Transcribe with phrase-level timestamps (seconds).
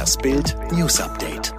[0.00, 1.52] Das Bild News Update.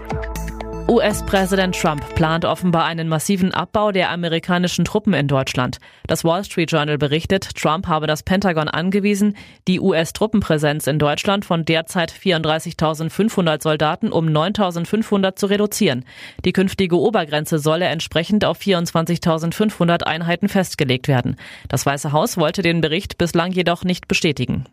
[0.88, 5.78] US-Präsident Trump plant offenbar einen massiven Abbau der amerikanischen Truppen in Deutschland.
[6.08, 11.66] Das Wall Street Journal berichtet, Trump habe das Pentagon angewiesen, die US-Truppenpräsenz in Deutschland von
[11.66, 16.04] derzeit 34.500 Soldaten um 9.500 zu reduzieren.
[16.44, 21.36] Die künftige Obergrenze solle entsprechend auf 24.500 Einheiten festgelegt werden.
[21.70, 24.66] Das Weiße Haus wollte den Bericht bislang jedoch nicht bestätigen.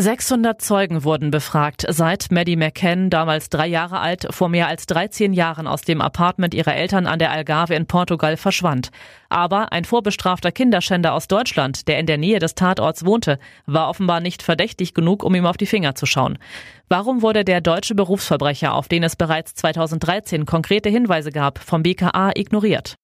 [0.00, 5.32] 600 Zeugen wurden befragt, seit Maddie McCann, damals drei Jahre alt, vor mehr als 13
[5.32, 8.90] Jahren aus dem Apartment ihrer Eltern an der Algarve in Portugal verschwand.
[9.28, 14.20] Aber ein vorbestrafter Kinderschänder aus Deutschland, der in der Nähe des Tatorts wohnte, war offenbar
[14.20, 16.38] nicht verdächtig genug, um ihm auf die Finger zu schauen.
[16.88, 22.30] Warum wurde der deutsche Berufsverbrecher, auf den es bereits 2013 konkrete Hinweise gab, vom BKA
[22.36, 22.94] ignoriert?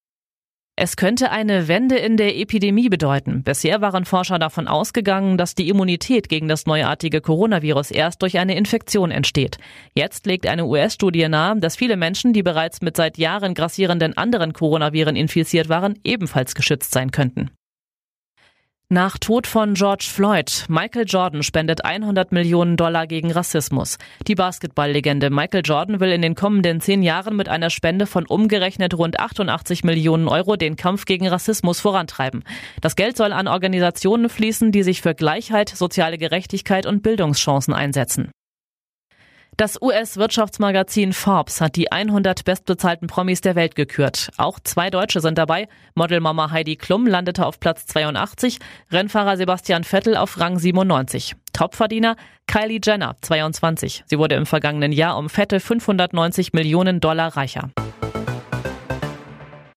[0.76, 3.44] Es könnte eine Wende in der Epidemie bedeuten.
[3.44, 8.56] Bisher waren Forscher davon ausgegangen, dass die Immunität gegen das neuartige Coronavirus erst durch eine
[8.56, 9.58] Infektion entsteht.
[9.94, 14.52] Jetzt legt eine US-Studie nahe, dass viele Menschen, die bereits mit seit Jahren grassierenden anderen
[14.52, 17.50] Coronaviren infiziert waren, ebenfalls geschützt sein könnten.
[18.94, 23.98] Nach Tod von George Floyd, Michael Jordan spendet 100 Millionen Dollar gegen Rassismus.
[24.28, 28.96] Die Basketballlegende Michael Jordan will in den kommenden zehn Jahren mit einer Spende von umgerechnet
[28.96, 32.44] rund 88 Millionen Euro den Kampf gegen Rassismus vorantreiben.
[32.82, 38.30] Das Geld soll an Organisationen fließen, die sich für Gleichheit, soziale Gerechtigkeit und Bildungschancen einsetzen.
[39.56, 44.30] Das US-Wirtschaftsmagazin Forbes hat die 100 bestbezahlten Promis der Welt gekürt.
[44.36, 45.68] Auch zwei Deutsche sind dabei.
[45.94, 48.58] Modelmama Heidi Klum landete auf Platz 82,
[48.90, 51.36] Rennfahrer Sebastian Vettel auf Rang 97.
[51.52, 52.16] Topverdiener
[52.48, 54.02] Kylie Jenner, 22.
[54.06, 57.70] Sie wurde im vergangenen Jahr um fette 590 Millionen Dollar reicher.